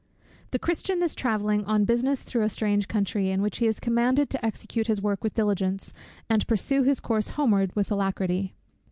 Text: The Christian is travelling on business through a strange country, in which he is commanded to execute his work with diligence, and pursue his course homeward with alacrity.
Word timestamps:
The 0.49 0.57
Christian 0.57 1.03
is 1.03 1.13
travelling 1.13 1.63
on 1.65 1.85
business 1.85 2.23
through 2.23 2.41
a 2.41 2.49
strange 2.49 2.87
country, 2.87 3.29
in 3.29 3.39
which 3.43 3.57
he 3.59 3.67
is 3.67 3.79
commanded 3.79 4.31
to 4.31 4.43
execute 4.43 4.87
his 4.87 4.99
work 4.99 5.23
with 5.23 5.35
diligence, 5.35 5.93
and 6.27 6.47
pursue 6.47 6.81
his 6.81 6.99
course 6.99 7.29
homeward 7.37 7.75
with 7.75 7.91
alacrity. 7.91 8.55